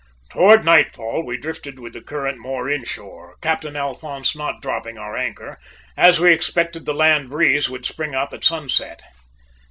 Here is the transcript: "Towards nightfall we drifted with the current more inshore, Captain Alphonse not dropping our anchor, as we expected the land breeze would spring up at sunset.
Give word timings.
"Towards 0.31 0.65
nightfall 0.65 1.21
we 1.23 1.37
drifted 1.37 1.79
with 1.79 1.93
the 1.93 2.01
current 2.01 2.39
more 2.39 2.67
inshore, 2.67 3.35
Captain 3.39 3.75
Alphonse 3.75 4.35
not 4.35 4.59
dropping 4.59 4.97
our 4.97 5.15
anchor, 5.15 5.59
as 5.95 6.19
we 6.19 6.33
expected 6.33 6.87
the 6.87 6.93
land 6.95 7.29
breeze 7.29 7.69
would 7.69 7.85
spring 7.85 8.15
up 8.15 8.33
at 8.33 8.43
sunset. 8.43 9.03